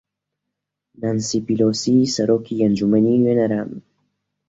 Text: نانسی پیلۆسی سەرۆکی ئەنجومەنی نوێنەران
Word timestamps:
نانسی 1.01 1.37
پیلۆسی 1.45 2.09
سەرۆکی 2.15 2.61
ئەنجومەنی 2.63 3.19
نوێنەران 3.21 3.69